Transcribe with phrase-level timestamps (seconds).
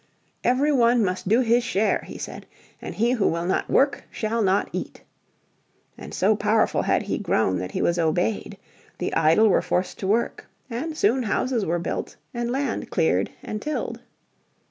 [0.43, 2.47] "Every one must do his share," he said,
[2.81, 5.03] "and he who will not work shall not eat."
[5.95, 8.57] And so powerful had he grown that he was obeyed.
[8.97, 13.61] The idle were forced to work, and soon houses were built and land cleared and
[13.61, 14.01] tilled.